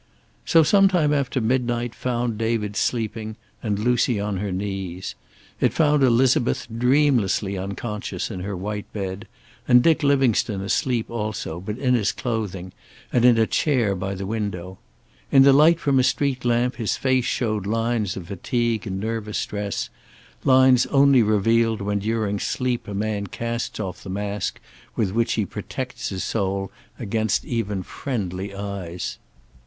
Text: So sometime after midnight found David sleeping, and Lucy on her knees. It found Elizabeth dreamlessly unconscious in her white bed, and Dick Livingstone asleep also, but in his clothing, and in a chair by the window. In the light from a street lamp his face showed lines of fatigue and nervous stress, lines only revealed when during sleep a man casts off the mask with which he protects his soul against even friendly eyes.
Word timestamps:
So 0.47 0.63
sometime 0.63 1.13
after 1.13 1.39
midnight 1.39 1.93
found 1.93 2.39
David 2.39 2.75
sleeping, 2.75 3.35
and 3.61 3.77
Lucy 3.77 4.19
on 4.19 4.37
her 4.37 4.51
knees. 4.51 5.13
It 5.59 5.73
found 5.73 6.01
Elizabeth 6.01 6.65
dreamlessly 6.75 7.55
unconscious 7.55 8.31
in 8.31 8.39
her 8.39 8.57
white 8.57 8.91
bed, 8.93 9.27
and 9.67 9.83
Dick 9.83 10.01
Livingstone 10.01 10.61
asleep 10.61 11.11
also, 11.11 11.59
but 11.59 11.77
in 11.77 11.93
his 11.93 12.11
clothing, 12.13 12.71
and 13.13 13.23
in 13.25 13.37
a 13.37 13.45
chair 13.45 13.93
by 13.95 14.15
the 14.15 14.25
window. 14.25 14.79
In 15.31 15.43
the 15.43 15.53
light 15.53 15.79
from 15.79 15.99
a 15.99 16.03
street 16.03 16.43
lamp 16.43 16.77
his 16.77 16.97
face 16.97 17.25
showed 17.25 17.67
lines 17.67 18.17
of 18.17 18.25
fatigue 18.29 18.87
and 18.87 18.99
nervous 18.99 19.37
stress, 19.37 19.91
lines 20.43 20.87
only 20.87 21.21
revealed 21.21 21.79
when 21.79 21.99
during 21.99 22.39
sleep 22.39 22.87
a 22.87 22.95
man 22.95 23.27
casts 23.27 23.79
off 23.79 24.01
the 24.01 24.09
mask 24.09 24.59
with 24.95 25.11
which 25.11 25.33
he 25.33 25.45
protects 25.45 26.09
his 26.09 26.23
soul 26.23 26.71
against 26.97 27.45
even 27.45 27.83
friendly 27.83 28.55
eyes. 28.55 29.19